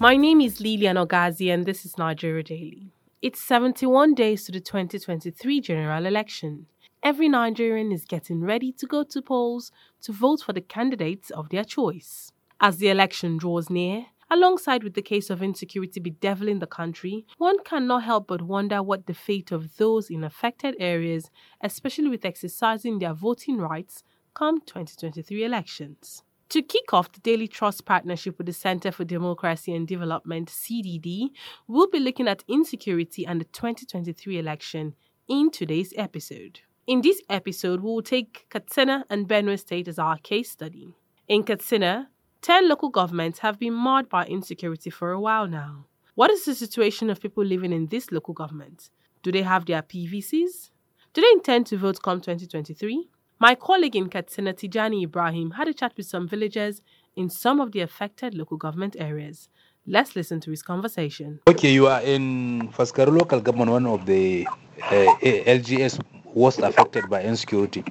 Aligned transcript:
My 0.00 0.16
name 0.16 0.40
is 0.40 0.60
Lilian 0.60 0.96
Ogazi, 0.96 1.52
and 1.52 1.66
this 1.66 1.84
is 1.84 1.98
Nigeria 1.98 2.44
Daily. 2.44 2.92
It's 3.20 3.42
71 3.42 4.14
days 4.14 4.44
to 4.44 4.52
the 4.52 4.60
2023 4.60 5.60
general 5.60 6.06
election. 6.06 6.66
Every 7.02 7.28
Nigerian 7.28 7.90
is 7.90 8.04
getting 8.04 8.42
ready 8.42 8.70
to 8.78 8.86
go 8.86 9.02
to 9.02 9.20
polls 9.20 9.72
to 10.02 10.12
vote 10.12 10.42
for 10.42 10.52
the 10.52 10.60
candidates 10.60 11.30
of 11.30 11.48
their 11.48 11.64
choice. 11.64 12.30
As 12.60 12.76
the 12.76 12.90
election 12.90 13.38
draws 13.38 13.70
near, 13.70 14.06
alongside 14.30 14.84
with 14.84 14.94
the 14.94 15.02
case 15.02 15.30
of 15.30 15.42
insecurity 15.42 15.98
bedeviling 15.98 16.60
the 16.60 16.68
country, 16.68 17.26
one 17.38 17.64
cannot 17.64 18.04
help 18.04 18.28
but 18.28 18.42
wonder 18.42 18.84
what 18.84 19.06
the 19.06 19.14
fate 19.14 19.50
of 19.50 19.78
those 19.78 20.10
in 20.10 20.22
affected 20.22 20.76
areas, 20.78 21.28
especially 21.60 22.08
with 22.08 22.24
exercising 22.24 23.00
their 23.00 23.14
voting 23.14 23.56
rights, 23.56 24.04
come 24.32 24.60
2023 24.60 25.42
elections. 25.42 26.22
To 26.50 26.62
kick 26.62 26.94
off 26.94 27.12
the 27.12 27.20
Daily 27.20 27.46
Trust 27.46 27.84
partnership 27.84 28.38
with 28.38 28.46
the 28.46 28.54
Center 28.54 28.90
for 28.90 29.04
Democracy 29.04 29.74
and 29.74 29.86
Development, 29.86 30.48
CDD, 30.48 31.28
we'll 31.66 31.90
be 31.90 32.00
looking 32.00 32.26
at 32.26 32.42
insecurity 32.48 33.26
and 33.26 33.38
the 33.38 33.44
2023 33.44 34.38
election 34.38 34.94
in 35.28 35.50
today's 35.50 35.92
episode. 35.98 36.60
In 36.86 37.02
this 37.02 37.20
episode, 37.28 37.80
we 37.80 37.90
will 37.90 38.00
take 38.00 38.46
Katsina 38.48 39.04
and 39.10 39.28
Benue 39.28 39.58
State 39.58 39.88
as 39.88 39.98
our 39.98 40.16
case 40.16 40.50
study. 40.50 40.94
In 41.28 41.42
Katsina, 41.42 42.08
10 42.40 42.66
local 42.66 42.88
governments 42.88 43.40
have 43.40 43.58
been 43.58 43.74
marred 43.74 44.08
by 44.08 44.24
insecurity 44.24 44.88
for 44.88 45.10
a 45.12 45.20
while 45.20 45.46
now. 45.46 45.84
What 46.14 46.30
is 46.30 46.46
the 46.46 46.54
situation 46.54 47.10
of 47.10 47.20
people 47.20 47.44
living 47.44 47.74
in 47.74 47.88
this 47.88 48.10
local 48.10 48.32
government? 48.32 48.88
Do 49.22 49.30
they 49.30 49.42
have 49.42 49.66
their 49.66 49.82
PVCs? 49.82 50.70
Do 51.12 51.20
they 51.20 51.30
intend 51.32 51.66
to 51.66 51.76
vote 51.76 52.00
come 52.02 52.22
2023? 52.22 53.10
My 53.40 53.54
colleague 53.54 53.94
in 53.94 54.08
Katsina, 54.08 54.52
Tijani 54.52 55.04
Ibrahim, 55.04 55.52
had 55.52 55.68
a 55.68 55.72
chat 55.72 55.92
with 55.96 56.06
some 56.06 56.26
villagers 56.26 56.82
in 57.14 57.30
some 57.30 57.60
of 57.60 57.70
the 57.70 57.78
affected 57.82 58.34
local 58.34 58.56
government 58.56 58.96
areas. 58.98 59.48
Let's 59.86 60.16
listen 60.16 60.40
to 60.40 60.50
his 60.50 60.60
conversation. 60.60 61.38
Okay, 61.46 61.72
you 61.72 61.86
are 61.86 62.00
in 62.00 62.68
Faskari 62.72 63.16
local 63.16 63.40
government, 63.40 63.70
one 63.70 63.86
of 63.86 64.06
the 64.06 64.44
uh, 64.82 64.90
LGS 64.90 66.00
most 66.34 66.58
affected 66.58 67.08
by 67.08 67.22
insecurity. 67.22 67.84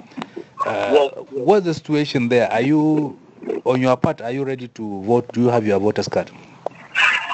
Uh, 0.66 1.08
what's 1.30 1.64
the 1.64 1.72
situation 1.72 2.28
there? 2.28 2.52
Are 2.52 2.60
you, 2.60 3.18
on 3.64 3.80
your 3.80 3.96
part, 3.96 4.20
are 4.20 4.30
you 4.30 4.44
ready 4.44 4.68
to 4.68 5.02
vote? 5.02 5.32
Do 5.32 5.40
you 5.40 5.48
have 5.48 5.66
your 5.66 5.80
voter's 5.80 6.08
card? 6.08 6.30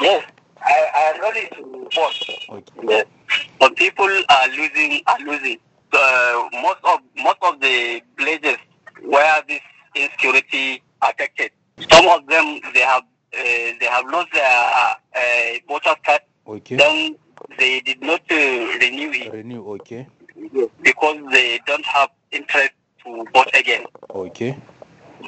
Yes, 0.00 0.24
I, 0.64 0.86
I 0.94 1.00
am 1.16 1.20
ready 1.20 1.48
to 1.56 1.88
vote. 1.92 2.14
Okay. 2.48 2.72
Yes. 2.86 3.06
But 3.58 3.74
people 3.74 4.06
are 4.06 4.48
losing, 4.50 5.02
are 5.08 5.18
losing. 5.18 5.58
Uh, 5.94 6.48
most 6.60 6.80
of 6.84 6.98
most 7.16 7.38
of 7.42 7.60
the 7.60 8.02
villages 8.18 8.56
where 9.02 9.42
this 9.48 9.60
insecurity 9.94 10.82
affected, 11.02 11.50
some 11.90 12.08
of 12.08 12.26
them 12.26 12.60
they 12.74 12.80
have 12.80 13.02
uh, 13.02 13.72
they 13.80 13.86
have 13.88 14.04
lost 14.10 14.28
their 14.32 14.42
uh, 15.14 15.58
voter 15.68 15.94
card. 16.04 16.20
Okay. 16.46 16.76
Then 16.76 17.16
they 17.58 17.80
did 17.80 18.00
not 18.02 18.20
uh, 18.30 18.34
renew 18.34 19.10
it 19.12 19.32
Renew, 19.32 19.62
okay. 19.74 20.06
because 20.82 21.16
they 21.30 21.60
don't 21.66 21.84
have 21.84 22.10
interest 22.32 22.72
to 23.04 23.24
vote 23.32 23.50
again. 23.54 23.84
Okay. 24.10 24.58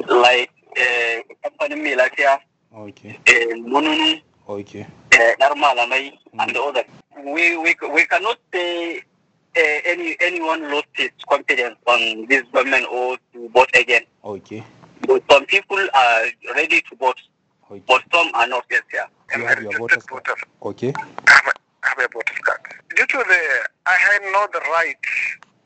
Like 0.09 0.51
uh, 0.79 1.49
company 1.49 1.77
Milatia, 1.81 2.39
Okay. 2.75 3.19
uh, 3.29 3.55
Mununu, 3.57 4.21
Okay. 4.49 4.87
uh, 5.13 5.19
Narmalamai, 5.41 6.13
and 6.39 6.55
the 6.55 6.61
others. 6.61 6.85
We, 7.25 7.57
we, 7.57 7.75
we 7.95 8.05
cannot 8.07 8.39
say 8.53 9.03
uh, 9.57 9.81
any 9.85 10.17
anyone 10.21 10.71
lost 10.71 10.87
his 10.95 11.11
confidence 11.29 11.77
on 11.87 12.27
this 12.27 12.43
government 12.53 12.87
or 12.91 13.17
to 13.33 13.49
vote 13.51 13.71
again. 13.75 14.03
Okay. 14.25 14.65
But 15.07 15.23
some 15.31 15.47
people 15.47 15.79
are 15.95 16.23
ready 16.55 16.81
to 16.83 16.97
vote, 16.97 17.21
Okay. 17.71 17.83
but 17.87 18.03
some 18.13 18.29
are 18.35 18.47
not 18.47 18.65
yet 18.71 18.83
here. 18.91 19.07
You 19.37 19.45
have 19.47 19.63
your 19.63 19.79
voter's 19.79 20.05
card. 20.05 20.27
Okay. 20.63 20.93
have 21.27 21.47
a, 21.47 21.53
have 21.87 21.99
a 21.99 22.09
voter's 22.13 22.39
card. 22.43 22.61
Due 22.95 23.07
to 23.07 23.19
the, 23.19 23.69
I 23.87 23.95
have 23.95 24.23
know 24.23 24.47
the 24.53 24.61
rights 24.71 25.09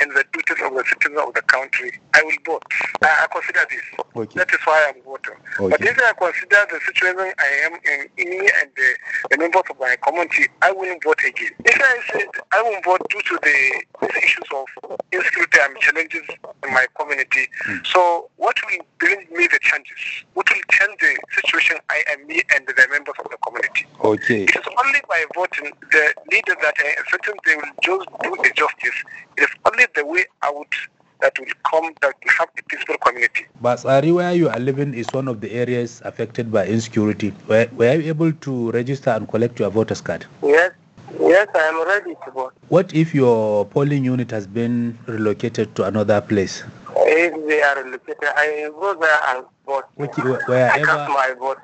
and 0.01 0.11
the 0.13 0.25
duties 0.33 0.65
of 0.65 0.75
the 0.75 0.85
citizens 0.89 1.21
of 1.21 1.35
the 1.35 1.43
country, 1.43 1.93
I 2.15 2.23
will 2.23 2.41
vote. 2.47 2.63
I, 3.03 3.25
I 3.25 3.27
consider 3.33 3.67
this. 3.69 3.85
Okay. 4.17 4.39
That 4.39 4.53
is 4.53 4.61
why 4.65 4.93
I'm 4.93 5.03
voting. 5.03 5.37
But 5.59 5.81
if 5.81 5.99
I 5.99 6.13
consider 6.13 6.67
the 6.73 6.81
situation 6.87 7.33
I 7.39 7.51
am 7.65 7.75
in, 7.75 8.09
in 8.17 8.31
me 8.31 8.49
and 8.61 8.71
the, 8.77 8.89
the 9.31 9.39
members 9.39 9.63
of 9.71 9.79
my 9.79 9.97
community, 10.03 10.47
I 10.63 10.73
will 10.73 10.97
vote 11.05 11.21
again. 11.27 11.53
If 11.65 11.81
I 11.81 12.01
said 12.13 12.29
I 12.53 12.63
will 12.63 12.81
vote 12.83 13.07
due 13.11 13.23
to 13.23 13.39
the 13.43 14.09
issues 14.19 14.49
of 14.55 14.67
insecurity 15.13 15.59
and 15.63 15.77
challenges 15.79 16.23
in 16.65 16.73
my 16.73 16.87
community, 16.99 17.49
hmm. 17.65 17.79
so 17.85 18.31
what 18.37 18.57
will 18.67 18.85
bring 18.99 19.27
me 19.33 19.47
the 19.47 19.59
changes? 19.63 20.25
What 20.35 20.49
will 20.51 20.63
change 20.71 21.01
the 21.01 21.17
situation 21.35 21.77
I 21.89 22.03
am 22.13 22.27
me 22.27 22.43
and 22.55 22.67
the 22.67 22.75
members 22.91 23.15
of 23.23 23.31
the 23.31 23.37
community? 23.45 23.87
Okay. 24.03 24.45
It 24.45 24.57
is 24.57 24.67
only 24.85 25.01
by 25.09 25.25
voting 25.35 25.73
the 25.91 26.15
leaders 26.33 26.57
that 26.63 26.75
are 26.79 27.05
certain 27.11 27.35
they 27.45 27.57
will 27.57 27.75
just 27.83 28.09
do 28.23 28.31
the 28.43 28.53
justice. 28.55 28.99
It 29.37 29.45
is 29.45 29.51
only 29.65 29.87
the 29.95 30.05
way 30.05 30.25
out 30.43 30.75
that 31.21 31.39
will 31.39 31.47
come 31.71 31.93
that 32.01 32.15
will 32.25 32.33
have 32.39 32.49
a 32.59 32.63
peaceful 32.65 32.97
community. 32.99 33.47
But 33.61 33.85
Ari, 33.85 34.13
where 34.13 34.33
you 34.33 34.49
are 34.49 34.59
living 34.59 34.95
is 34.95 35.07
one 35.13 35.29
of 35.29 35.41
the 35.41 35.53
areas 35.53 36.01
affected 36.05 36.51
by 36.51 36.67
insecurity. 36.67 37.33
Were, 37.47 37.69
were 37.75 37.95
you 37.95 38.09
able 38.09 38.33
to 38.33 38.71
register 38.71 39.11
and 39.11 39.29
collect 39.29 39.59
your 39.59 39.71
voter's 39.71 40.01
card? 40.01 40.27
Yes, 40.43 40.73
yes, 41.21 41.47
I 41.55 41.59
am 41.59 41.87
ready 41.87 42.15
to 42.25 42.31
vote. 42.31 42.55
What 42.69 42.95
if 42.95 43.15
your 43.15 43.67
polling 43.67 44.05
unit 44.05 44.31
has 44.31 44.47
been 44.47 44.99
relocated 45.07 45.75
to 45.77 45.85
another 45.85 46.21
place? 46.21 46.63
If 46.97 47.47
they 47.49 47.63
are 47.63 47.85
relocated, 47.85 48.29
I 48.37 48.71
go 48.73 48.95
there 48.95 49.19
and 49.29 49.45
vote. 49.67 49.85
Which, 49.97 50.11
wh- 50.17 50.35
I 50.49 50.79
cast 50.79 51.09
wherever. 51.09 51.09
my 51.09 51.35
vote. 51.39 51.59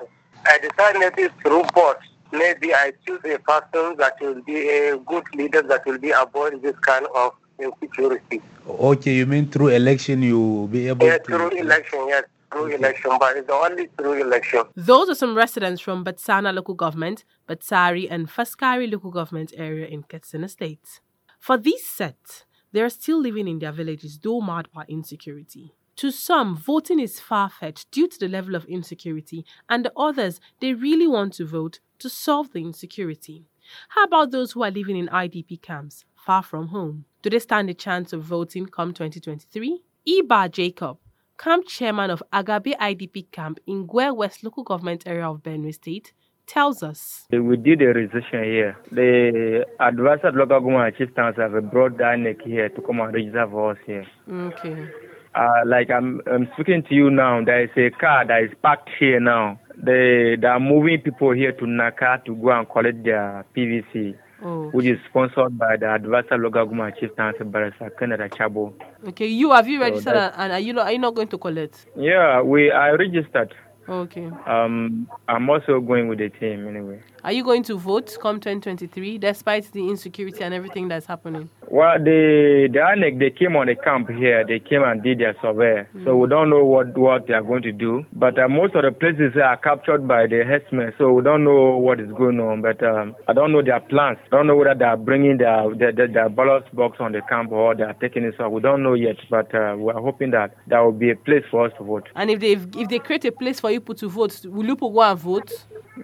I 0.45 0.59
decide 0.59 0.97
maybe 0.99 1.29
through 1.41 1.63
vote. 1.73 1.97
Maybe 2.31 2.73
I 2.73 2.91
choose 3.05 3.21
a 3.25 3.39
person 3.39 3.95
that 3.97 4.15
will 4.21 4.41
be 4.43 4.69
a 4.69 4.97
good 4.97 5.23
leader 5.33 5.61
that 5.63 5.85
will 5.85 5.97
be 5.97 6.11
avoid 6.11 6.61
this 6.61 6.75
kind 6.79 7.05
of 7.15 7.33
insecurity. 7.59 8.41
Okay, 8.67 9.15
you 9.15 9.25
mean 9.25 9.49
through 9.49 9.69
election 9.69 10.21
you 10.21 10.39
will 10.39 10.67
be 10.67 10.87
able 10.87 11.05
Yeah, 11.05 11.17
to. 11.17 11.23
through 11.23 11.49
election, 11.51 12.05
yes, 12.07 12.23
through 12.51 12.67
election, 12.67 13.11
but 13.19 13.37
it's 13.37 13.49
only 13.49 13.89
through 13.97 14.21
election. 14.21 14.63
Those 14.75 15.09
are 15.09 15.15
some 15.15 15.35
residents 15.35 15.81
from 15.81 16.03
Batsana 16.03 16.53
local 16.53 16.75
government, 16.75 17.23
Batsari, 17.47 18.07
and 18.09 18.27
Faskari 18.29 18.91
local 18.91 19.11
government 19.11 19.53
area 19.57 19.87
in 19.87 20.03
Katsina 20.03 20.47
State. 20.47 20.99
For 21.39 21.57
these 21.57 21.85
sets, 21.85 22.45
they 22.71 22.81
are 22.81 22.89
still 22.89 23.19
living 23.19 23.47
in 23.47 23.59
their 23.59 23.71
villages, 23.71 24.19
though 24.21 24.41
marred 24.41 24.69
by 24.73 24.85
insecurity. 24.87 25.73
To 25.97 26.11
some, 26.11 26.55
voting 26.55 26.99
is 26.99 27.19
far 27.19 27.49
fetched 27.49 27.89
due 27.89 28.07
to 28.07 28.19
the 28.19 28.27
level 28.27 28.53
of 28.53 28.65
insecurity, 28.65 29.45
and 29.67 29.83
the 29.83 29.93
others, 29.97 30.39
they 30.61 30.73
really 30.73 31.07
want 31.07 31.33
to 31.33 31.45
vote 31.45 31.79
to 31.99 32.09
solve 32.09 32.51
the 32.53 32.61
insecurity. 32.61 33.45
How 33.89 34.03
about 34.03 34.31
those 34.31 34.51
who 34.51 34.63
are 34.63 34.69
living 34.71 34.95
in 34.95 35.07
IDP 35.07 35.61
camps, 35.61 36.05
far 36.15 36.43
from 36.43 36.67
home? 36.67 37.05
Do 37.27 37.31
they 37.31 37.39
stand 37.39 37.69
a 37.69 37.73
chance 37.73 38.13
of 38.13 38.21
voting 38.21 38.67
come 38.67 38.93
2023? 38.93 39.81
Iba 40.07 40.49
Jacob, 40.49 40.97
camp 41.37 41.67
chairman 41.67 42.09
of 42.09 42.23
Agagbe 42.31 42.73
IDP 42.77 43.29
camp 43.33 43.59
in 43.67 43.85
Gwer 43.85 44.15
West 44.15 44.45
local 44.45 44.63
government 44.63 45.03
area 45.05 45.27
of 45.27 45.43
Benue 45.43 45.73
State, 45.73 46.13
tells 46.45 46.81
us. 46.81 47.27
We 47.29 47.57
did 47.57 47.81
a 47.81 47.87
registration 47.87 48.43
here. 48.45 48.77
The 48.93 49.65
advisor 49.81 50.31
local 50.31 50.61
government 50.61 50.95
chieftains 50.97 51.35
have 51.35 51.69
brought 51.69 51.97
Danek 51.97 52.43
here 52.43 52.69
to 52.69 52.81
come 52.81 53.01
and 53.01 53.13
register 53.13 53.45
for 53.51 53.71
us 53.71 53.77
here. 53.85 54.07
Okay. 54.31 54.87
Uh, 55.35 55.65
like 55.65 55.89
I'm, 55.89 56.21
I'm 56.31 56.47
speaking 56.53 56.81
to 56.87 56.95
you 56.95 57.09
now, 57.09 57.43
there 57.43 57.65
is 57.65 57.71
a 57.75 57.89
car 57.89 58.25
that 58.25 58.41
is 58.41 58.51
parked 58.61 58.89
here 58.97 59.19
now. 59.19 59.59
They, 59.75 60.37
they 60.39 60.47
are 60.47 60.61
moving 60.61 61.01
people 61.01 61.31
here 61.33 61.51
to 61.51 61.67
Naka 61.67 62.21
to 62.25 62.33
go 62.35 62.51
and 62.51 62.69
collect 62.69 63.03
their 63.03 63.45
PVC, 63.53 64.15
Oh. 64.43 64.69
which 64.69 64.85
is 64.85 64.99
sponsored 65.09 65.57
by 65.57 65.77
the 65.77 65.87
advisor 65.87 66.37
local 66.37 66.65
government 66.65 66.95
chieftains, 66.99 67.35
Barasa 67.39 67.89
Canada 67.97 68.29
Chabo. 68.29 68.71
Okay. 69.07 69.25
You 69.27 69.51
have 69.51 69.67
you 69.67 69.79
registered 69.81 70.13
that's- 70.13 70.35
and 70.37 70.53
are 70.53 70.59
you 70.59 70.73
not, 70.73 70.85
are 70.85 70.91
you 70.91 70.99
not 70.99 71.15
going 71.15 71.27
to 71.29 71.37
collect? 71.37 71.87
Yeah, 71.95 72.41
we 72.41 72.71
I 72.71 72.91
registered. 72.91 73.55
Okay. 73.89 74.29
Um, 74.45 75.07
I'm 75.27 75.49
also 75.49 75.79
going 75.79 76.07
with 76.09 76.19
the 76.19 76.29
team 76.29 76.67
anyway. 76.67 77.01
Are 77.23 77.31
you 77.31 77.43
going 77.43 77.63
to 77.63 77.77
vote 77.77 78.15
come 78.21 78.39
2023 78.39 79.17
despite 79.17 79.71
the 79.71 79.87
insecurity 79.89 80.43
and 80.43 80.53
everything 80.53 80.87
that's 80.89 81.05
happening? 81.05 81.49
Well, 81.69 81.99
the 81.99 82.69
the 82.71 82.79
INEC 82.79 83.19
they 83.19 83.29
came 83.29 83.55
on 83.57 83.67
the 83.67 83.75
camp 83.75 84.09
here. 84.09 84.45
They 84.47 84.59
came 84.59 84.83
and 84.83 85.03
did 85.03 85.19
their 85.19 85.35
survey, 85.41 85.85
so 86.05 86.15
we 86.15 86.29
don't 86.29 86.49
know 86.49 86.63
what 86.63 86.97
what 86.97 87.27
they 87.27 87.33
are 87.33 87.43
going 87.43 87.63
to 87.63 87.73
do. 87.73 88.05
But 88.13 88.39
uh, 88.39 88.47
most 88.47 88.73
of 88.75 88.83
the 88.83 88.91
places 88.91 89.35
are 89.35 89.57
captured 89.57 90.07
by 90.07 90.27
the 90.27 90.43
herdsmen, 90.47 90.93
so 90.97 91.11
we 91.11 91.23
don't 91.23 91.43
know 91.43 91.77
what 91.77 91.99
is 91.99 92.11
going 92.13 92.39
on. 92.39 92.61
But 92.61 92.81
um, 92.83 93.15
I 93.27 93.33
don't 93.33 93.51
know 93.51 93.61
their 93.61 93.81
plans. 93.81 94.17
I 94.31 94.37
don't 94.37 94.47
know 94.47 94.55
whether 94.55 94.75
they 94.75 94.85
are 94.85 94.95
bringing 94.95 95.39
their 95.39 95.75
their, 95.75 95.91
their, 95.91 96.07
their 96.07 96.29
ballot 96.29 96.73
box 96.73 96.97
on 97.01 97.11
the 97.11 97.21
camp 97.27 97.51
or 97.51 97.75
they 97.75 97.83
are 97.83 97.93
taking 97.95 98.23
it. 98.23 98.35
So 98.37 98.47
we 98.47 98.61
don't 98.61 98.81
know 98.81 98.93
yet. 98.93 99.17
But 99.29 99.53
uh, 99.53 99.75
we 99.77 99.91
are 99.91 100.01
hoping 100.01 100.31
that 100.31 100.55
there 100.67 100.81
will 100.83 100.93
be 100.93 101.11
a 101.11 101.15
place 101.17 101.43
for 101.51 101.65
us 101.65 101.73
to 101.79 101.83
vote. 101.83 102.07
And 102.15 102.29
if 102.29 102.39
they 102.39 102.53
if 102.53 102.87
they 102.87 102.99
create 102.99 103.25
a 103.25 103.31
place 103.31 103.59
for 103.59 103.71
you 103.71 103.81
to 103.81 104.09
vote, 104.09 104.45
will 104.45 104.65
you 104.65 104.75
go 104.77 105.01
and 105.01 105.19
vote? 105.19 105.51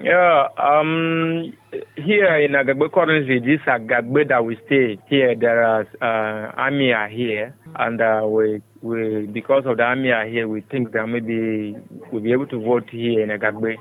Yeah, 0.02 0.48
um, 0.58 1.54
here 1.96 2.36
in 2.38 2.52
Agagbe 2.52 2.92
currently, 2.92 3.40
this 3.40 3.62
Agagbe 3.68 4.28
that 4.30 4.44
we 4.46 4.58
stay 4.66 5.00
here, 5.08 5.36
there 5.36 5.64
are 5.64 5.82
uh, 6.02 6.52
army 6.56 6.92
are 6.94 7.08
here, 7.10 7.56
and 7.76 8.02
uh, 8.02 8.22
we 8.26 8.62
we 8.82 9.28
because 9.28 9.64
of 9.66 9.78
the 9.78 9.84
army 9.84 10.12
are 10.12 10.26
here, 10.26 10.48
we 10.48 10.62
think 10.62 10.92
that 10.94 11.08
maybe 11.08 11.76
we'll 12.12 12.22
be 12.22 12.32
able 12.32 12.48
to 12.48 12.60
vote 12.60 12.90
here 12.90 13.22
in 13.22 13.30
Agagbe. 13.30 13.76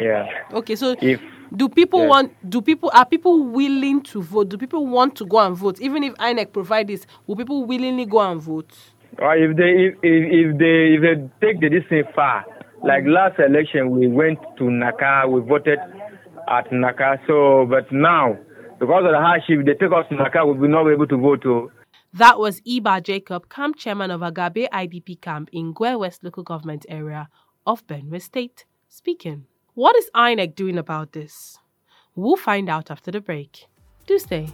Yeah, 0.00 0.26
Okay, 0.52 0.76
so 0.76 0.94
if 1.00 1.20
Do 1.54 1.68
people 1.68 2.06
want? 2.06 2.32
Do 2.48 2.62
people 2.62 2.90
are 2.94 3.04
people 3.04 3.44
willing 3.44 4.02
to 4.04 4.22
vote? 4.22 4.48
Do 4.48 4.56
people 4.56 4.86
want 4.86 5.16
to 5.16 5.26
go 5.26 5.38
and 5.38 5.54
vote? 5.54 5.80
Even 5.80 6.02
if 6.02 6.14
INEC 6.14 6.52
provide 6.52 6.86
this, 6.88 7.06
will 7.26 7.36
people 7.36 7.66
willingly 7.66 8.06
go 8.06 8.20
and 8.20 8.40
vote? 8.40 8.72
Or 9.18 9.36
if 9.36 9.54
they 9.56 9.68
if, 9.68 9.94
if, 10.02 10.22
if 10.32 10.58
they 10.58 10.94
if 10.94 11.00
they 11.02 11.46
take 11.46 11.60
the 11.60 11.68
distance 11.68 12.06
far, 12.14 12.46
like 12.82 13.04
last 13.06 13.38
election 13.38 13.90
we 13.90 14.08
went 14.08 14.38
to 14.56 14.70
Naka, 14.70 15.24
we 15.28 15.40
voted 15.42 15.78
at 16.52 16.70
Naka. 16.72 17.18
So 17.26 17.66
but 17.68 17.90
now 17.90 18.36
because 18.78 19.04
of 19.04 19.12
the 19.12 19.18
hardship, 19.18 19.64
they 19.64 19.74
take 19.74 19.92
us 19.92 20.06
to 20.08 20.16
Naka, 20.16 20.44
we 20.44 20.58
will 20.58 20.68
not 20.68 20.84
be 20.84 20.92
able 20.92 21.06
to 21.06 21.16
vote. 21.16 21.42
To. 21.42 21.70
That 22.14 22.38
was 22.38 22.60
Iba 22.62 23.02
Jacob, 23.02 23.48
camp 23.48 23.76
chairman 23.76 24.10
of 24.10 24.20
Agagbe 24.20 24.68
IDP 24.70 25.20
camp 25.20 25.48
in 25.52 25.72
Gwer 25.72 25.98
West 25.98 26.24
local 26.24 26.42
government 26.42 26.84
area 26.88 27.28
of 27.66 27.86
Benue 27.86 28.20
State, 28.20 28.66
speaking. 28.88 29.46
What 29.74 29.96
is 29.96 30.10
INEC 30.14 30.54
doing 30.54 30.78
about 30.78 31.12
this? 31.12 31.58
We'll 32.14 32.36
find 32.36 32.68
out 32.68 32.90
after 32.90 33.10
the 33.10 33.20
break. 33.20 33.66
Do 34.06 34.18
stay. 34.18 34.48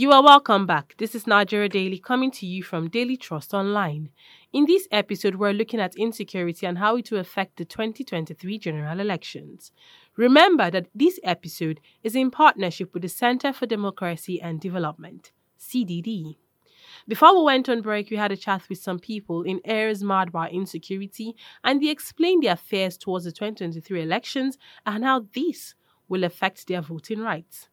You 0.00 0.12
are 0.12 0.22
welcome 0.22 0.64
back. 0.64 0.94
This 0.98 1.16
is 1.16 1.26
Nigeria 1.26 1.68
Daily 1.68 1.98
coming 1.98 2.30
to 2.30 2.46
you 2.46 2.62
from 2.62 2.88
Daily 2.88 3.16
Trust 3.16 3.52
Online. 3.52 4.10
In 4.52 4.64
this 4.64 4.86
episode, 4.92 5.34
we're 5.34 5.52
looking 5.52 5.80
at 5.80 5.96
insecurity 5.96 6.66
and 6.66 6.78
how 6.78 6.94
it 6.94 7.10
will 7.10 7.18
affect 7.18 7.56
the 7.56 7.64
2023 7.64 8.60
general 8.60 9.00
elections. 9.00 9.72
Remember 10.14 10.70
that 10.70 10.86
this 10.94 11.18
episode 11.24 11.80
is 12.04 12.14
in 12.14 12.30
partnership 12.30 12.94
with 12.94 13.02
the 13.02 13.08
Center 13.08 13.52
for 13.52 13.66
Democracy 13.66 14.40
and 14.40 14.60
Development, 14.60 15.32
CDD. 15.58 16.36
Before 17.08 17.36
we 17.36 17.42
went 17.42 17.68
on 17.68 17.82
break, 17.82 18.08
we 18.08 18.18
had 18.18 18.30
a 18.30 18.36
chat 18.36 18.68
with 18.68 18.78
some 18.78 19.00
people 19.00 19.42
in 19.42 19.60
areas 19.64 20.04
marred 20.04 20.30
by 20.30 20.48
insecurity, 20.48 21.34
and 21.64 21.82
they 21.82 21.88
explained 21.88 22.44
their 22.44 22.54
fears 22.54 22.96
towards 22.96 23.24
the 23.24 23.32
2023 23.32 24.00
elections 24.00 24.58
and 24.86 25.02
how 25.02 25.26
this 25.34 25.74
will 26.08 26.22
affect 26.22 26.68
their 26.68 26.82
voting 26.82 27.18
rights. 27.18 27.68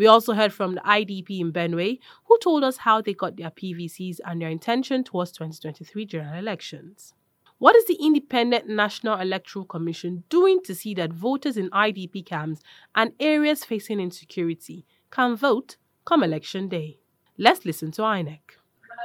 We 0.00 0.06
also 0.06 0.32
heard 0.32 0.54
from 0.54 0.76
the 0.76 0.80
IDP 0.80 1.40
in 1.40 1.52
Benue, 1.52 1.98
who 2.24 2.38
told 2.38 2.64
us 2.64 2.78
how 2.78 3.02
they 3.02 3.12
got 3.12 3.36
their 3.36 3.50
PVCs 3.50 4.18
and 4.24 4.40
their 4.40 4.48
intention 4.48 5.04
towards 5.04 5.30
2023 5.32 6.06
general 6.06 6.38
elections. 6.38 7.12
What 7.58 7.76
is 7.76 7.84
the 7.84 7.98
Independent 8.00 8.66
National 8.66 9.20
Electoral 9.20 9.66
Commission 9.66 10.24
doing 10.30 10.62
to 10.64 10.74
see 10.74 10.94
that 10.94 11.12
voters 11.12 11.58
in 11.58 11.68
IDP 11.68 12.24
camps 12.24 12.62
and 12.94 13.12
areas 13.20 13.62
facing 13.62 14.00
insecurity 14.00 14.86
can 15.10 15.36
vote 15.36 15.76
come 16.06 16.22
election 16.22 16.70
day? 16.70 17.00
Let's 17.36 17.66
listen 17.66 17.90
to 17.92 18.00
INEC. 18.00 18.40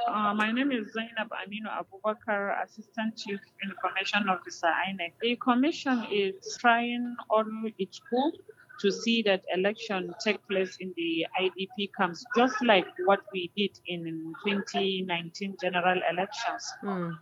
Uh, 0.08 0.32
my 0.32 0.50
name 0.50 0.72
is 0.72 0.94
Zainab 0.94 1.28
Aminu 1.28 1.68
Abubakar, 1.68 2.64
Assistant 2.64 3.18
Chief 3.18 3.40
Information 3.62 4.30
Officer, 4.30 4.68
INEC. 4.88 5.12
The 5.20 5.36
Commission 5.36 6.06
is 6.10 6.56
trying 6.58 7.16
all 7.28 7.44
its 7.76 8.00
cool 8.08 8.32
to 8.80 8.92
see 8.92 9.22
that 9.22 9.42
election 9.54 10.12
take 10.22 10.46
place 10.48 10.76
in 10.80 10.92
the 10.96 11.26
IDP 11.40 11.90
camps, 11.96 12.24
just 12.36 12.54
like 12.64 12.86
what 13.04 13.20
we 13.32 13.50
did 13.56 13.78
in 13.86 14.32
2019 14.44 15.56
general 15.60 16.00
elections. 16.10 16.72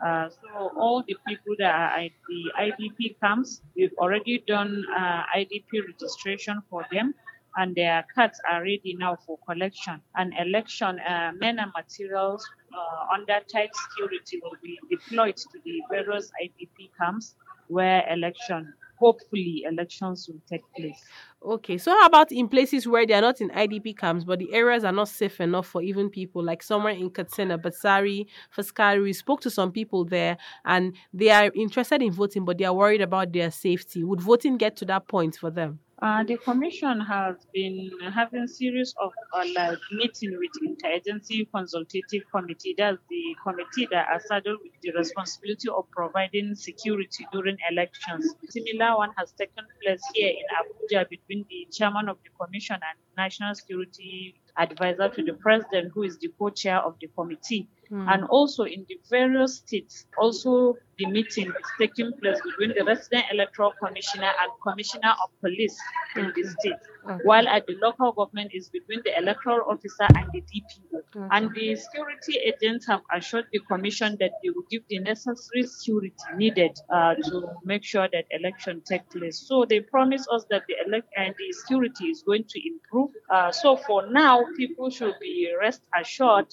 Uh, 0.05 0.29
so 0.29 0.71
all 0.77 1.05
the 1.06 1.17
people 1.27 1.55
that 1.59 1.75
are 1.75 1.99
at 2.05 2.11
the 2.29 2.53
IDP 2.59 3.17
camps, 3.21 3.62
we've 3.77 3.95
already 3.99 4.43
done 4.47 4.85
uh, 4.97 5.23
IDP 5.37 5.87
registration 5.87 6.62
for 6.71 6.85
them 6.91 7.15
and 7.57 7.75
their 7.75 8.05
cards 8.15 8.41
are 8.50 8.62
ready 8.62 8.97
now 8.99 9.17
for 9.27 9.39
collection. 9.47 10.00
And 10.17 10.33
election 10.39 10.99
uh, 11.00 11.33
men 11.39 11.59
and 11.59 11.71
materials 11.77 12.45
uh, 12.77 13.15
under 13.15 13.41
tight 13.53 13.71
security 13.75 14.41
will 14.43 14.57
be 14.62 14.79
deployed 14.91 15.37
to 15.37 15.59
the 15.65 15.83
various 15.91 16.31
IDP 16.43 16.91
camps 16.99 17.37
where 17.69 18.05
election, 18.11 18.75
hopefully, 18.96 19.64
elections 19.67 20.29
will 20.29 20.41
take 20.49 20.62
place. 20.76 21.02
Okay, 21.43 21.76
so 21.76 21.91
how 21.91 22.06
about 22.06 22.32
in 22.32 22.49
places 22.49 22.88
where 22.88 23.06
they 23.06 23.12
are 23.12 23.20
not 23.20 23.41
in 23.41 23.50
IDP 23.50 23.96
camps, 23.96 24.25
but 24.25 24.38
the 24.38 24.52
areas 24.52 24.82
are 24.82 24.93
not 24.93 25.08
safe 25.08 25.41
enough 25.41 25.67
for 25.67 25.82
even 25.82 26.08
people, 26.08 26.43
like 26.43 26.62
somewhere 26.62 26.94
in 26.94 27.11
Katsina, 27.11 27.58
Basari, 27.58 28.26
Faskari? 28.56 29.02
We 29.02 29.12
spoke 29.12 29.43
to 29.43 29.50
some 29.50 29.70
people 29.70 30.05
there 30.06 30.38
and 30.64 30.94
they 31.12 31.31
are 31.31 31.50
interested 31.55 32.00
in 32.02 32.12
voting, 32.12 32.44
but 32.46 32.56
they 32.56 32.64
are 32.64 32.73
worried 32.73 33.02
about 33.02 33.32
their 33.32 33.50
safety. 33.50 34.02
Would 34.05 34.23
voting 34.23 34.56
get 34.56 34.76
to 34.76 34.87
that 34.87 35.06
point 35.06 35.37
for 35.37 35.50
them? 35.50 35.81
Uh, 36.02 36.25
the 36.25 36.37
commission 36.38 37.00
has 37.00 37.37
been 37.55 37.88
having 38.12 38.46
series 38.49 38.93
of 39.00 39.12
uh, 39.32 39.44
like 39.55 39.79
meeting 39.93 40.37
with 40.38 40.50
interagency 40.67 41.49
consultative 41.55 42.23
committee. 42.35 42.75
That's 42.76 42.99
the 43.08 43.37
committee 43.43 43.87
that 43.93 44.08
are 44.08 44.20
saddled 44.26 44.58
with 44.62 44.73
the 44.82 44.91
responsibility 44.99 45.69
of 45.69 45.85
providing 45.93 46.56
security 46.56 47.26
during 47.32 47.56
elections. 47.70 48.35
Similar 48.50 48.96
one 48.96 49.11
has 49.17 49.32
taken 49.32 49.64
place 49.82 50.02
here 50.14 50.31
in 50.31 50.44
Abuja 50.58 51.08
between 51.08 51.46
the 51.49 51.69
chairman 51.73 52.08
of 52.08 52.19
the 52.25 52.31
commission 52.44 52.75
and 52.76 52.99
national 53.17 53.55
security 53.55 54.35
advisor 54.58 55.08
to 55.11 55.23
the 55.23 55.35
president, 55.35 55.93
who 55.94 56.02
is 56.02 56.19
the 56.19 56.29
co-chair 56.38 56.79
of 56.81 56.97
the 57.00 57.06
committee. 57.17 57.69
And 57.94 58.25
also 58.25 58.64
in 58.64 58.85
the 58.88 58.99
various 59.08 59.56
states, 59.58 60.06
also 60.19 60.76
the 60.99 61.06
meeting 61.06 61.49
is 61.49 61.70
taking 61.79 62.12
place 62.20 62.38
between 62.44 62.76
the 62.76 62.85
resident 62.85 63.25
electoral 63.32 63.73
commissioner 63.82 64.31
and 64.41 64.50
commissioner 64.62 65.12
of 65.23 65.31
police 65.41 65.76
in 66.17 66.32
the 66.35 66.44
state, 66.44 67.19
while 67.25 67.49
at 67.49 67.67
the 67.67 67.76
local 67.82 68.12
government 68.12 68.50
is 68.55 68.69
between 68.69 69.00
the 69.05 69.17
electoral 69.19 69.69
officer 69.69 70.06
and 70.17 70.26
the 70.32 70.43
DPO. 70.43 71.29
And 71.31 71.55
the 71.55 71.76
security 71.76 72.38
agents 72.38 72.87
have 72.87 73.00
assured 73.12 73.46
the 73.52 73.61
commission 73.61 74.17
that 74.20 74.32
they 74.43 74.50
will 74.50 74.64
give 74.70 74.82
the 74.88 74.99
necessary 75.00 75.64
security 75.64 76.14
needed 76.37 76.76
uh, 76.93 77.14
to 77.14 77.49
make 77.64 77.85
sure 77.85 78.08
that 78.12 78.25
election 78.31 78.82
take 78.88 79.08
place. 79.11 79.38
So 79.47 79.64
they 79.64 79.81
promise 79.81 80.26
us 80.32 80.44
that 80.50 80.62
the 80.69 80.75
elect 80.87 81.08
and 81.17 81.35
the 81.38 81.52
security 81.52 82.06
is 82.06 82.23
going 82.23 82.44
to 82.49 82.61
improve. 82.67 83.11
Uh, 83.31 83.52
so 83.52 83.76
for 83.76 84.11
now, 84.11 84.44
people 84.56 84.90
should 84.90 85.14
be 85.20 85.52
rest 85.61 85.82
assured 85.99 86.47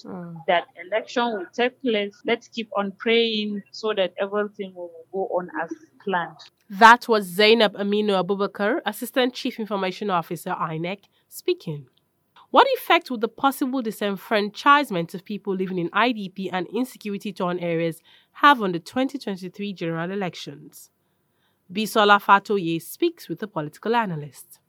that 0.46 0.66
election 0.86 1.31
take 1.52 1.80
place. 1.82 2.14
Let's 2.24 2.48
keep 2.48 2.70
on 2.76 2.92
praying 2.92 3.62
so 3.70 3.92
that 3.94 4.14
everything 4.18 4.72
will 4.74 4.90
go 5.12 5.26
on 5.38 5.48
as 5.62 5.70
planned. 6.04 6.36
That 6.70 7.08
was 7.08 7.24
Zainab 7.26 7.74
Aminu 7.74 8.12
Abubakar, 8.22 8.80
Assistant 8.86 9.34
Chief 9.34 9.58
Information 9.60 10.10
Officer, 10.10 10.50
INEC, 10.50 11.04
speaking. 11.28 11.86
What 12.50 12.66
effect 12.76 13.10
would 13.10 13.22
the 13.22 13.28
possible 13.28 13.82
disenfranchisement 13.82 15.14
of 15.14 15.24
people 15.24 15.54
living 15.54 15.78
in 15.78 15.88
IDP 15.90 16.50
and 16.52 16.66
insecurity 16.68 17.32
torn 17.32 17.58
areas 17.58 18.02
have 18.32 18.60
on 18.60 18.72
the 18.72 18.78
2023 18.78 19.72
general 19.72 20.10
elections? 20.10 20.90
Bisola 21.72 22.20
Fatoye 22.22 22.80
speaks 22.82 23.28
with 23.28 23.42
a 23.42 23.46
political 23.46 23.96
analyst. 23.96 24.60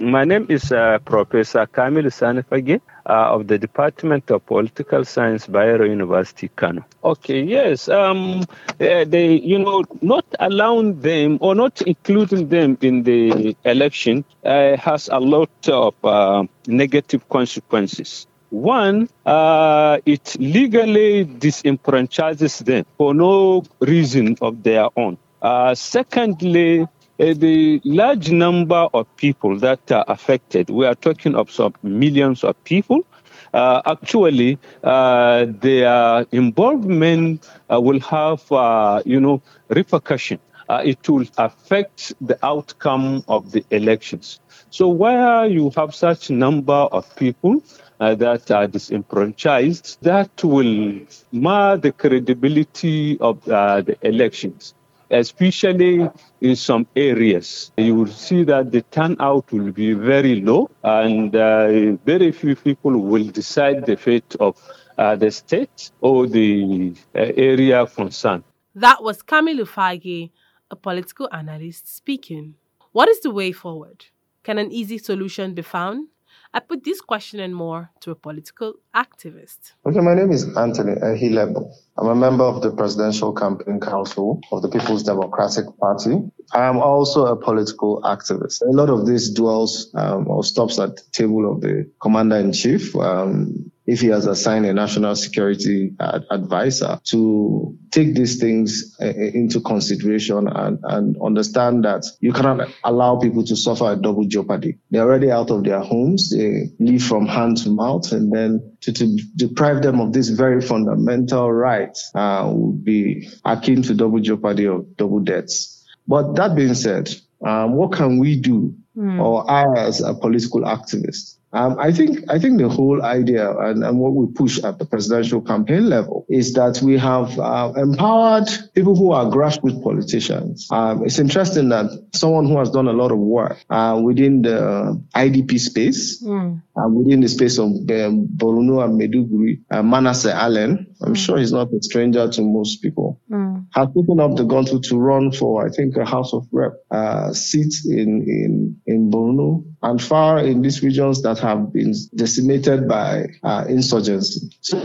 My 0.00 0.24
name 0.24 0.46
is 0.48 0.72
uh, 0.72 0.98
Professor 1.04 1.66
Kamil 1.66 2.10
Sani 2.10 2.42
Fage 2.42 2.80
uh, 3.06 3.34
of 3.34 3.46
the 3.46 3.58
Department 3.58 4.28
of 4.32 4.44
Political 4.44 5.04
Science, 5.04 5.46
Bayero 5.46 5.88
University, 5.88 6.48
Kano. 6.48 6.84
Okay, 7.04 7.42
yes, 7.42 7.88
um, 7.88 8.40
uh, 8.80 9.04
they, 9.04 9.34
you 9.34 9.56
know, 9.58 9.84
not 10.02 10.24
allowing 10.40 11.00
them 11.00 11.38
or 11.40 11.54
not 11.54 11.80
including 11.82 12.48
them 12.48 12.76
in 12.80 13.04
the 13.04 13.56
election 13.64 14.24
uh, 14.44 14.76
has 14.78 15.08
a 15.12 15.20
lot 15.20 15.50
of 15.68 15.94
uh, 16.04 16.44
negative 16.66 17.28
consequences. 17.28 18.26
One, 18.50 19.08
uh, 19.24 19.98
it 20.06 20.36
legally 20.40 21.24
disenfranchises 21.24 22.64
them 22.64 22.84
for 22.98 23.14
no 23.14 23.62
reason 23.78 24.36
of 24.40 24.64
their 24.64 24.88
own. 24.96 25.18
Uh, 25.40 25.74
secondly, 25.76 26.88
the 27.18 27.80
large 27.84 28.30
number 28.32 28.88
of 28.92 29.06
people 29.16 29.58
that 29.60 29.90
are 29.92 30.04
affected, 30.08 30.70
we 30.70 30.86
are 30.86 30.94
talking 30.94 31.34
of 31.34 31.50
some 31.50 31.74
millions 31.82 32.42
of 32.42 32.62
people. 32.64 33.06
Uh, 33.52 33.80
actually, 33.86 34.58
uh, 34.82 35.46
their 35.48 36.26
involvement 36.32 37.48
uh, 37.72 37.80
will 37.80 38.00
have, 38.00 38.50
uh, 38.50 39.00
you 39.04 39.20
know, 39.20 39.40
repercussion. 39.68 40.40
Uh, 40.68 40.82
it 40.84 41.08
will 41.08 41.26
affect 41.38 42.14
the 42.20 42.38
outcome 42.44 43.22
of 43.28 43.52
the 43.52 43.64
elections. 43.70 44.40
So, 44.70 44.88
where 44.88 45.46
you 45.46 45.70
have 45.76 45.94
such 45.94 46.30
number 46.30 46.72
of 46.72 47.14
people 47.16 47.62
uh, 48.00 48.14
that 48.16 48.50
are 48.50 48.66
disenfranchised, 48.66 49.98
that 50.02 50.42
will 50.42 51.00
mar 51.30 51.76
the 51.76 51.92
credibility 51.92 53.18
of 53.20 53.44
the 53.44 53.96
elections 54.02 54.74
especially 55.14 56.08
in 56.40 56.56
some 56.56 56.86
areas. 56.96 57.70
You 57.76 57.94
will 57.94 58.14
see 58.26 58.44
that 58.44 58.72
the 58.72 58.82
turnout 58.82 59.50
will 59.52 59.72
be 59.72 59.92
very 59.92 60.40
low 60.40 60.70
and 60.82 61.34
uh, 61.34 61.96
very 62.04 62.32
few 62.32 62.56
people 62.56 62.92
will 62.98 63.24
decide 63.24 63.86
the 63.86 63.96
fate 63.96 64.36
of 64.40 64.60
uh, 64.98 65.16
the 65.16 65.30
state 65.30 65.90
or 66.00 66.26
the 66.26 66.94
uh, 67.14 67.18
area 67.36 67.86
concerned. 67.86 68.44
That 68.74 69.02
was 69.02 69.22
Kamilu 69.22 69.66
Fage, 69.66 70.30
a 70.70 70.76
political 70.76 71.28
analyst, 71.32 71.94
speaking. 71.94 72.54
What 72.92 73.08
is 73.08 73.20
the 73.20 73.30
way 73.30 73.52
forward? 73.52 74.06
Can 74.42 74.58
an 74.58 74.70
easy 74.72 74.98
solution 74.98 75.54
be 75.54 75.62
found? 75.62 76.08
I 76.56 76.60
put 76.60 76.84
this 76.84 77.00
question 77.00 77.40
and 77.40 77.52
more 77.52 77.90
to 78.02 78.12
a 78.12 78.14
political 78.14 78.74
activist. 78.94 79.72
Okay, 79.84 79.98
my 79.98 80.14
name 80.14 80.30
is 80.30 80.56
Anthony 80.56 80.92
Ehilebo. 80.92 81.68
I'm 81.98 82.06
a 82.06 82.14
member 82.14 82.44
of 82.44 82.62
the 82.62 82.70
Presidential 82.70 83.32
Campaign 83.32 83.80
Council 83.80 84.40
of 84.52 84.62
the 84.62 84.68
People's 84.68 85.02
Democratic 85.02 85.64
Party. 85.80 86.12
I 86.52 86.66
am 86.66 86.76
also 86.76 87.26
a 87.26 87.34
political 87.34 88.02
activist. 88.02 88.62
A 88.62 88.70
lot 88.70 88.88
of 88.88 89.04
this 89.04 89.32
dwells 89.32 89.90
um, 89.96 90.28
or 90.28 90.44
stops 90.44 90.78
at 90.78 90.94
the 90.94 91.02
table 91.10 91.52
of 91.52 91.60
the 91.60 91.90
commander 92.00 92.36
in 92.36 92.52
chief. 92.52 92.94
Um, 92.94 93.72
if 93.86 94.00
he 94.00 94.08
has 94.08 94.26
assigned 94.26 94.66
a 94.66 94.72
national 94.72 95.14
security 95.14 95.92
ad- 96.00 96.24
advisor 96.30 96.98
to 97.04 97.76
take 97.90 98.14
these 98.14 98.40
things 98.40 98.96
uh, 99.00 99.06
into 99.06 99.60
consideration 99.60 100.48
and, 100.48 100.78
and 100.82 101.16
understand 101.22 101.84
that 101.84 102.04
you 102.20 102.32
cannot 102.32 102.68
allow 102.82 103.18
people 103.18 103.44
to 103.44 103.56
suffer 103.56 103.92
a 103.92 103.96
double 103.96 104.24
jeopardy. 104.24 104.78
They're 104.90 105.02
already 105.02 105.30
out 105.30 105.50
of 105.50 105.64
their 105.64 105.80
homes. 105.80 106.30
They 106.30 106.70
live 106.78 107.02
from 107.02 107.26
hand 107.26 107.58
to 107.58 107.70
mouth 107.70 108.10
and 108.12 108.32
then 108.32 108.76
to, 108.82 108.92
to 108.92 109.18
deprive 109.36 109.82
them 109.82 110.00
of 110.00 110.12
this 110.12 110.28
very 110.30 110.60
fundamental 110.60 111.52
right 111.52 111.96
uh, 112.14 112.50
would 112.52 112.84
be 112.84 113.28
akin 113.44 113.82
to 113.82 113.94
double 113.94 114.20
jeopardy 114.20 114.66
or 114.66 114.84
double 114.96 115.20
debts. 115.20 115.84
But 116.06 116.34
that 116.36 116.54
being 116.56 116.74
said, 116.74 117.10
um, 117.44 117.74
what 117.74 117.92
can 117.92 118.18
we 118.18 118.40
do, 118.40 118.74
mm. 118.96 119.20
or 119.20 119.50
I 119.50 119.86
as 119.86 120.00
a 120.00 120.14
political 120.14 120.62
activist, 120.62 121.36
um, 121.54 121.78
I 121.78 121.92
think 121.92 122.18
I 122.28 122.40
think 122.40 122.58
the 122.58 122.68
whole 122.68 123.00
idea 123.02 123.56
and, 123.56 123.84
and, 123.84 123.96
what 124.00 124.12
we 124.12 124.26
push 124.26 124.58
at 124.64 124.80
the 124.80 124.84
presidential 124.84 125.40
campaign 125.40 125.88
level 125.88 126.26
is 126.28 126.54
that 126.54 126.82
we 126.82 126.98
have 126.98 127.38
uh, 127.38 127.72
empowered 127.76 128.48
people 128.74 128.96
who 128.96 129.12
are 129.12 129.26
grassroots 129.26 129.80
politicians. 129.80 130.66
Um, 130.72 131.04
it's 131.04 131.20
interesting 131.20 131.68
that 131.68 131.86
someone 132.12 132.46
who 132.46 132.58
has 132.58 132.70
done 132.70 132.88
a 132.88 132.92
lot 132.92 133.12
of 133.12 133.18
work 133.18 133.64
uh, 133.70 134.00
within 134.02 134.42
the 134.42 135.00
IDP 135.14 135.60
space, 135.60 136.20
mm. 136.24 136.60
uh, 136.76 136.88
within 136.88 137.20
the 137.20 137.28
space 137.28 137.56
of 137.58 137.66
um, 137.66 138.26
Borno 138.36 138.82
and 138.84 139.00
Maiduguri, 139.00 139.62
uh, 139.70 139.82
Manasseh 139.84 140.34
Allen, 140.34 140.92
I'm 141.02 141.14
mm. 141.14 141.16
sure 141.16 141.38
he's 141.38 141.52
not 141.52 141.72
a 141.72 141.80
stranger 141.82 142.28
to 142.28 142.42
most 142.42 142.82
people, 142.82 143.20
mm. 143.30 143.53
Has 143.74 143.88
taken 143.88 144.20
up 144.20 144.36
the 144.36 144.44
gauntlet 144.44 144.84
to 144.84 144.96
run 144.96 145.32
for 145.32 145.66
I 145.66 145.68
think 145.68 145.96
a 145.96 146.04
House 146.04 146.32
of 146.32 146.46
Rep 146.52 146.74
uh, 146.90 147.32
seat 147.32 147.74
in 147.84 148.22
in 148.22 148.80
in 148.86 149.10
Borno 149.10 149.64
and 149.82 150.00
far 150.00 150.38
in 150.38 150.62
these 150.62 150.82
regions 150.82 151.22
that 151.22 151.40
have 151.40 151.72
been 151.72 151.92
decimated 152.14 152.88
by 152.88 153.26
uh, 153.42 153.64
insurgency. 153.68 154.56
So 154.60 154.78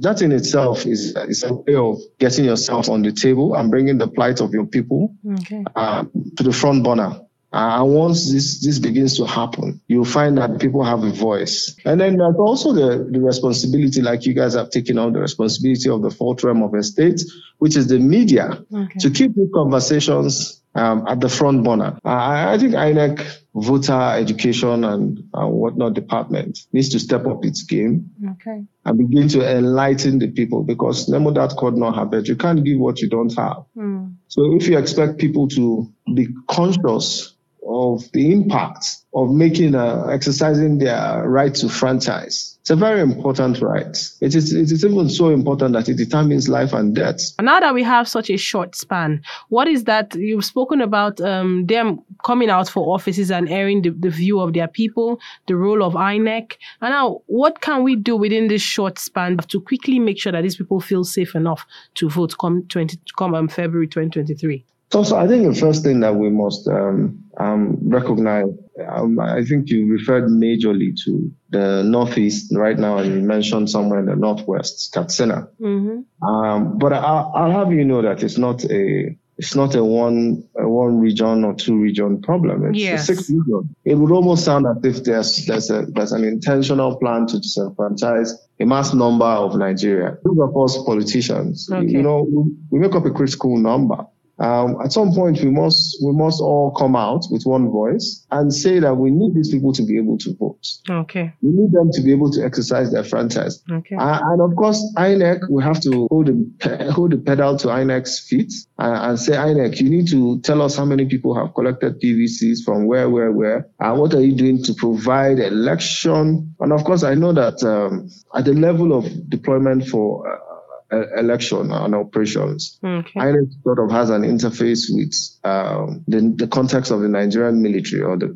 that 0.00 0.20
in 0.20 0.32
itself 0.32 0.84
is, 0.84 1.16
is 1.16 1.44
a 1.44 1.54
way 1.54 1.76
of 1.76 1.98
getting 2.18 2.44
yourself 2.44 2.88
on 2.88 3.02
the 3.02 3.12
table 3.12 3.54
and 3.54 3.70
bringing 3.70 3.98
the 3.98 4.08
plight 4.08 4.40
of 4.40 4.52
your 4.52 4.66
people 4.66 5.14
okay. 5.40 5.64
uh, 5.76 6.04
to 6.36 6.42
the 6.42 6.52
front 6.52 6.84
burner. 6.84 7.20
Uh, 7.50 7.82
and 7.82 7.94
once 7.94 8.30
this, 8.30 8.62
this 8.62 8.78
begins 8.78 9.16
to 9.16 9.24
happen, 9.24 9.80
you'll 9.88 10.04
find 10.04 10.36
that 10.36 10.60
people 10.60 10.84
have 10.84 11.02
a 11.02 11.10
voice. 11.10 11.74
And 11.84 11.98
then 11.98 12.18
there's 12.18 12.36
also 12.36 12.72
the, 12.74 13.08
the 13.10 13.20
responsibility, 13.20 14.02
like 14.02 14.26
you 14.26 14.34
guys 14.34 14.54
have 14.54 14.68
taken 14.70 14.98
on 14.98 15.14
the 15.14 15.20
responsibility 15.20 15.88
of 15.88 16.02
the 16.02 16.10
fourth 16.10 16.44
realm 16.44 16.62
of 16.62 16.74
a 16.74 16.82
state, 16.82 17.22
which 17.56 17.76
is 17.76 17.86
the 17.86 17.98
media, 17.98 18.62
okay. 18.72 18.98
to 18.98 19.10
keep 19.10 19.34
these 19.34 19.48
conversations 19.54 20.60
um, 20.74 21.06
at 21.08 21.20
the 21.20 21.28
front 21.30 21.64
burner. 21.64 21.98
I, 22.04 22.54
I 22.54 22.58
think 22.58 22.74
INEC 22.74 23.24
voter 23.54 23.92
education 23.92 24.84
and 24.84 25.24
uh, 25.34 25.46
whatnot 25.46 25.94
department 25.94 26.58
needs 26.72 26.90
to 26.90 26.98
step 26.98 27.26
up 27.26 27.44
its 27.44 27.62
game 27.62 28.10
okay. 28.32 28.64
and 28.84 28.98
begin 28.98 29.28
to 29.28 29.56
enlighten 29.56 30.18
the 30.18 30.28
people 30.30 30.62
because 30.62 31.08
nemo 31.08 31.30
dat 31.32 31.56
quod 31.56 31.76
non 31.76 31.94
habet. 31.94 32.28
You 32.28 32.36
can't 32.36 32.62
give 32.62 32.78
what 32.78 33.00
you 33.00 33.08
don't 33.08 33.34
have. 33.36 33.64
Mm. 33.76 34.16
So 34.28 34.54
if 34.54 34.68
you 34.68 34.78
expect 34.78 35.18
people 35.18 35.48
to 35.48 35.90
be 36.14 36.28
conscious 36.46 37.34
of 37.68 38.10
the 38.12 38.32
impact 38.32 38.86
of 39.14 39.30
making 39.30 39.74
uh, 39.74 40.06
exercising 40.10 40.78
their 40.78 41.28
right 41.28 41.54
to 41.54 41.68
franchise. 41.68 42.56
It's 42.60 42.70
a 42.70 42.76
very 42.76 43.00
important 43.00 43.60
right. 43.60 43.96
It 44.20 44.34
is, 44.34 44.52
it 44.52 44.70
is 44.72 44.84
even 44.84 45.08
so 45.08 45.30
important 45.30 45.72
that 45.74 45.88
it 45.88 45.96
determines 45.96 46.48
life 46.48 46.72
and 46.72 46.94
death. 46.94 47.20
Now 47.40 47.60
that 47.60 47.74
we 47.74 47.82
have 47.82 48.08
such 48.08 48.30
a 48.30 48.36
short 48.36 48.74
span, 48.74 49.22
what 49.48 49.68
is 49.68 49.84
that 49.84 50.14
you've 50.14 50.44
spoken 50.44 50.80
about 50.80 51.20
um, 51.20 51.66
them 51.66 52.00
coming 52.24 52.50
out 52.50 52.68
for 52.68 52.94
offices 52.94 53.30
and 53.30 53.48
airing 53.48 53.82
the, 53.82 53.90
the 53.90 54.10
view 54.10 54.40
of 54.40 54.52
their 54.52 54.68
people, 54.68 55.18
the 55.46 55.56
role 55.56 55.82
of 55.82 55.94
INEC. 55.94 56.54
And 56.80 56.90
now, 56.90 57.22
what 57.26 57.60
can 57.60 57.82
we 57.82 57.96
do 57.96 58.16
within 58.16 58.48
this 58.48 58.62
short 58.62 58.98
span 58.98 59.38
to 59.38 59.60
quickly 59.60 59.98
make 59.98 60.18
sure 60.18 60.32
that 60.32 60.42
these 60.42 60.56
people 60.56 60.80
feel 60.80 61.04
safe 61.04 61.34
enough 61.34 61.64
to 61.94 62.08
vote 62.08 62.34
come 62.38 62.64
20, 62.68 62.98
come 63.16 63.34
um, 63.34 63.48
February 63.48 63.88
2023? 63.88 64.64
So, 64.90 65.02
so 65.02 65.16
I 65.16 65.28
think 65.28 65.46
the 65.46 65.58
first 65.58 65.82
thing 65.84 66.00
that 66.00 66.14
we 66.14 66.30
must 66.30 66.66
um, 66.66 67.24
um, 67.38 67.76
recognize, 67.82 68.46
um, 68.88 69.20
I 69.20 69.44
think 69.44 69.68
you 69.68 69.86
referred 69.86 70.24
majorly 70.24 70.96
to 71.04 71.30
the 71.50 71.82
Northeast 71.82 72.54
right 72.54 72.78
now, 72.78 72.98
and 72.98 73.14
you 73.14 73.20
mentioned 73.20 73.68
somewhere 73.68 74.00
in 74.00 74.06
the 74.06 74.16
Northwest, 74.16 74.92
Katsina. 74.94 75.48
Mm-hmm. 75.60 76.26
Um, 76.26 76.78
but 76.78 76.92
I, 76.94 76.98
I'll 76.98 77.50
have 77.50 77.72
you 77.72 77.84
know 77.84 78.00
that 78.02 78.22
it's 78.22 78.38
not 78.38 78.64
a 78.64 79.14
it's 79.38 79.54
not 79.54 79.74
a 79.74 79.84
one 79.84 80.42
a 80.56 80.68
one 80.68 80.98
region 81.00 81.44
or 81.44 81.54
two 81.54 81.78
region 81.78 82.20
problem. 82.22 82.64
It's 82.66 82.78
yes. 82.78 83.08
a 83.08 83.14
six 83.14 83.30
region. 83.30 83.74
It 83.84 83.94
would 83.94 84.10
almost 84.10 84.44
sound 84.44 84.66
as 84.66 84.84
if 84.84 85.04
there's 85.04 85.46
there's 85.46 85.70
a 85.70 85.86
there's 85.86 86.12
an 86.12 86.24
intentional 86.24 86.96
plan 86.96 87.26
to 87.28 87.36
disenfranchise 87.36 88.32
a 88.58 88.64
mass 88.64 88.92
number 88.94 89.24
of 89.24 89.56
Nigeria. 89.56 90.18
Those 90.24 90.38
of 90.40 90.56
us 90.56 90.82
politicians, 90.82 91.68
okay. 91.70 91.86
you 91.88 92.02
know, 92.02 92.22
we, 92.22 92.52
we 92.70 92.78
make 92.80 92.94
up 92.94 93.04
a 93.04 93.10
critical 93.10 93.56
number. 93.56 94.06
Um, 94.38 94.76
at 94.84 94.92
some 94.92 95.12
point, 95.12 95.40
we 95.40 95.50
must 95.50 95.96
we 96.04 96.12
must 96.12 96.40
all 96.40 96.70
come 96.72 96.94
out 96.94 97.24
with 97.30 97.42
one 97.44 97.70
voice 97.70 98.24
and 98.30 98.52
say 98.52 98.78
that 98.78 98.94
we 98.94 99.10
need 99.10 99.34
these 99.34 99.50
people 99.50 99.72
to 99.72 99.82
be 99.82 99.98
able 99.98 100.18
to 100.18 100.34
vote. 100.36 100.64
Okay. 100.88 101.32
We 101.42 101.50
need 101.50 101.72
them 101.72 101.90
to 101.92 102.02
be 102.02 102.12
able 102.12 102.30
to 102.32 102.44
exercise 102.44 102.92
their 102.92 103.04
franchise. 103.04 103.62
Okay. 103.70 103.96
Uh, 103.96 104.20
and 104.22 104.40
of 104.40 104.54
course, 104.56 104.80
INEC, 104.96 105.50
we 105.50 105.62
have 105.62 105.80
to 105.82 106.06
hold 106.10 106.26
the 106.26 106.90
hold 106.92 107.12
the 107.12 107.18
pedal 107.18 107.56
to 107.58 107.68
INEC's 107.68 108.20
feet 108.20 108.52
uh, 108.78 108.98
and 109.02 109.18
say, 109.18 109.32
INEC, 109.32 109.80
you 109.80 109.90
need 109.90 110.08
to 110.08 110.40
tell 110.40 110.62
us 110.62 110.76
how 110.76 110.84
many 110.84 111.06
people 111.06 111.34
have 111.34 111.54
collected 111.54 112.00
PVCs 112.00 112.64
from 112.64 112.86
where, 112.86 113.10
where, 113.10 113.32
where, 113.32 113.68
and 113.80 113.98
what 113.98 114.14
are 114.14 114.22
you 114.22 114.36
doing 114.36 114.62
to 114.64 114.74
provide 114.74 115.38
election? 115.40 116.54
And 116.60 116.72
of 116.72 116.84
course, 116.84 117.02
I 117.02 117.14
know 117.14 117.32
that 117.32 117.62
um, 117.64 118.08
at 118.34 118.44
the 118.44 118.54
level 118.54 118.96
of 118.96 119.28
deployment 119.28 119.88
for 119.88 120.30
uh, 120.32 120.47
election 120.90 121.70
and 121.70 121.94
operations. 121.94 122.78
Okay. 122.82 123.20
INEC 123.20 123.62
sort 123.62 123.78
of 123.78 123.90
has 123.90 124.10
an 124.10 124.22
interface 124.22 124.86
with 124.88 125.14
um, 125.44 126.04
the, 126.08 126.32
the 126.36 126.48
context 126.48 126.90
of 126.90 127.00
the 127.00 127.08
Nigerian 127.08 127.62
military 127.62 128.02
or 128.02 128.16
the, 128.16 128.28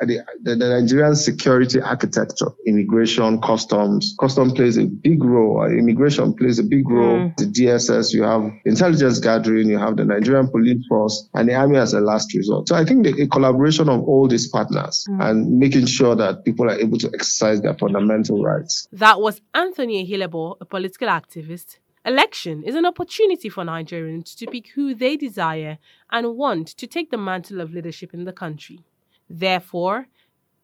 the, 0.00 0.24
the, 0.42 0.56
Nigerian 0.56 1.16
security 1.16 1.80
architecture, 1.80 2.48
immigration, 2.66 3.40
customs. 3.40 4.14
Customs 4.20 4.52
plays 4.52 4.76
a 4.76 4.84
big 4.86 5.24
role. 5.24 5.64
Immigration 5.64 6.34
plays 6.34 6.58
a 6.58 6.64
big 6.64 6.88
role. 6.88 7.30
Mm. 7.30 7.36
The 7.36 7.46
DSS, 7.46 8.12
you 8.12 8.22
have 8.22 8.50
intelligence 8.64 9.18
gathering, 9.20 9.68
you 9.68 9.78
have 9.78 9.96
the 9.96 10.04
Nigerian 10.04 10.48
police 10.48 10.84
force, 10.88 11.28
and 11.34 11.48
the 11.48 11.54
army 11.54 11.78
as 11.78 11.94
a 11.94 12.00
last 12.00 12.34
resort. 12.34 12.68
So 12.68 12.76
I 12.76 12.84
think 12.84 13.04
the 13.04 13.26
collaboration 13.28 13.88
of 13.88 14.02
all 14.02 14.28
these 14.28 14.48
partners 14.48 15.06
mm. 15.08 15.24
and 15.24 15.58
making 15.58 15.86
sure 15.86 16.14
that 16.16 16.44
people 16.44 16.70
are 16.70 16.78
able 16.78 16.98
to 16.98 17.10
exercise 17.14 17.62
their 17.62 17.74
fundamental 17.74 18.42
rights. 18.42 18.88
That 18.92 19.20
was 19.20 19.40
Anthony 19.54 20.06
Ehilebo, 20.06 20.56
a 20.60 20.64
political 20.64 21.08
activist 21.08 21.78
Election 22.06 22.62
is 22.62 22.74
an 22.74 22.84
opportunity 22.84 23.48
for 23.48 23.64
Nigerians 23.64 24.36
to 24.36 24.46
pick 24.46 24.68
who 24.74 24.94
they 24.94 25.16
desire 25.16 25.78
and 26.10 26.36
want 26.36 26.68
to 26.68 26.86
take 26.86 27.10
the 27.10 27.16
mantle 27.16 27.62
of 27.62 27.72
leadership 27.72 28.12
in 28.12 28.24
the 28.24 28.32
country. 28.32 28.80
Therefore, 29.30 30.08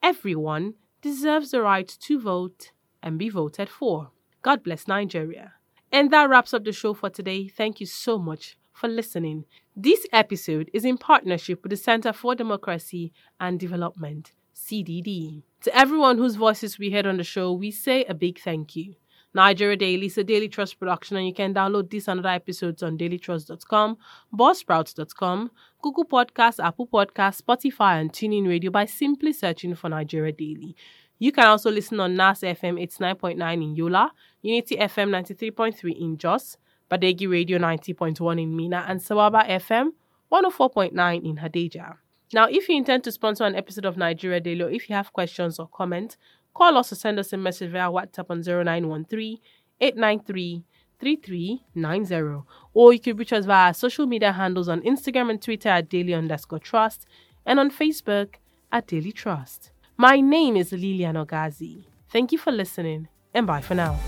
everyone 0.03 0.75
deserves 1.01 1.53
the 1.53 1.63
right 1.63 1.89
to 1.89 2.21
vote 2.21 2.73
and 3.03 3.19
be 3.19 3.31
voted 3.31 3.71
for. 3.71 4.11
God 4.43 4.63
bless 4.63 4.87
Nigeria. 4.87 5.55
And 5.91 6.11
that 6.11 6.29
wraps 6.29 6.53
up 6.53 6.65
the 6.65 6.73
show 6.73 6.93
for 6.93 7.09
today. 7.09 7.49
Thank 7.49 7.81
you 7.81 7.87
so 7.87 8.19
much 8.19 8.59
for 8.73 8.89
listening. 8.89 9.47
This 9.75 10.07
episode 10.13 10.71
is 10.75 10.85
in 10.85 10.99
partnership 10.99 11.63
with 11.63 11.71
the 11.71 11.77
Center 11.77 12.13
for 12.13 12.35
Democracy 12.35 13.15
and 13.41 13.59
Development, 13.59 14.31
CDD. 14.55 15.43
To 15.63 15.75
everyone 15.75 16.19
whose 16.19 16.37
voices 16.37 16.79
we 16.79 16.91
heard 16.91 17.07
on 17.07 17.17
the 17.17 17.25
show, 17.25 17.51
we 17.53 17.71
say 17.71 18.05
a 18.05 18.15
big 18.15 18.39
thank 18.39 18.77
you. 18.77 18.97
Nigeria 19.33 19.77
Daily 19.77 20.07
is 20.07 20.19
a 20.19 20.25
Daily 20.25 20.49
Trust 20.49 20.79
production, 20.79 21.17
and 21.17 21.27
you 21.27 21.33
can 21.33 21.55
download 21.55 21.91
this 21.91 22.09
and 22.09 22.19
other 22.19 22.31
episodes 22.31 22.83
on 22.83 22.99
dailytrust.com, 22.99 23.97
buzzsprouts.com, 24.35 25.51
Google 25.83 26.05
Podcasts, 26.05 26.65
Apple 26.65 26.89
Podcasts, 26.89 27.41
Spotify, 27.41 28.01
and 28.01 28.13
TuneIn 28.13 28.49
Radio 28.49 28.71
by 28.73 28.87
simply 28.87 29.33
searching 29.33 29.75
for 29.77 29.89
Nigeria 29.89 30.33
Daily. 30.33 30.75
You 31.21 31.31
can 31.31 31.47
also 31.47 31.71
listen 31.71 32.01
on 32.01 32.17
NAS 32.17 32.41
FM 32.41 32.83
89.9 32.83 33.53
in 33.63 33.77
Yola, 33.77 34.11
Unity 34.43 34.77
FM 34.77 35.11
93.3 35.11 36.01
in 36.01 36.17
Jos, 36.19 36.57
Badeggi 36.91 37.31
Radio 37.31 37.59
90.1 37.59 38.43
in 38.43 38.57
Minna, 38.57 38.85
and 38.89 39.01
Sawaba 39.01 39.47
FM 39.49 39.91
104.9 40.33 41.25
in 41.25 41.37
Hadejia. 41.37 41.99
Now, 42.33 42.47
if 42.47 42.69
you 42.69 42.77
intend 42.77 43.05
to 43.05 43.13
sponsor 43.13 43.45
an 43.45 43.57
episode 43.57 43.85
of 43.85 43.97
Nigeria 43.97 44.41
Daily, 44.41 44.63
or 44.63 44.71
if 44.71 44.89
you 44.89 44.95
have 44.95 45.13
questions 45.13 45.59
or 45.59 45.69
comments, 45.69 46.17
Call 46.55 46.77
us 46.79 46.93
or 46.93 46.97
send 46.97 47.19
us 47.19 47.33
a 47.33 47.37
message 47.37 47.71
via 47.71 47.91
WhatsApp 47.91 48.31
on 48.31 48.43
0913 48.43 49.39
893 49.81 50.65
3390. 51.01 52.47
Or 52.75 52.93
you 52.93 53.01
can 53.01 53.17
reach 53.17 53.33
us 53.33 53.45
via 53.47 53.73
social 53.75 54.07
media 54.07 54.33
handles 54.33 54.69
on 54.69 54.83
Instagram 54.83 55.31
and 55.31 55.41
Twitter 55.43 55.71
at 55.71 55.89
daily 55.89 56.15
underscore 56.15 56.59
trust 56.59 57.07
and 57.47 57.59
on 57.59 57.71
Facebook 57.71 58.35
at 58.71 58.87
Daily 58.87 59.13
Trust. 59.13 59.71
My 59.97 60.21
name 60.21 60.57
is 60.57 60.73
Lilian 60.73 61.17
Ogazi. 61.17 61.87
Thank 62.11 62.33
you 62.33 62.39
for 62.39 62.53
listening 62.53 63.09
and 63.35 63.47
bye 63.47 63.61
for 63.61 63.75
now. 63.75 63.99